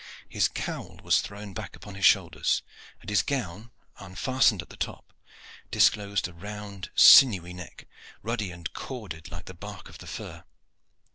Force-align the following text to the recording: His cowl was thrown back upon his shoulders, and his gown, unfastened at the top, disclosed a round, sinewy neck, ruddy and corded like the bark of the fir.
His 0.27 0.47
cowl 0.47 0.99
was 1.03 1.21
thrown 1.21 1.53
back 1.53 1.75
upon 1.75 1.93
his 1.93 2.07
shoulders, 2.07 2.63
and 3.01 3.09
his 3.11 3.21
gown, 3.21 3.69
unfastened 3.99 4.63
at 4.63 4.69
the 4.69 4.75
top, 4.75 5.13
disclosed 5.69 6.27
a 6.27 6.33
round, 6.33 6.89
sinewy 6.95 7.53
neck, 7.53 7.85
ruddy 8.23 8.49
and 8.49 8.73
corded 8.73 9.29
like 9.31 9.45
the 9.45 9.53
bark 9.53 9.89
of 9.89 9.99
the 9.99 10.07
fir. 10.07 10.43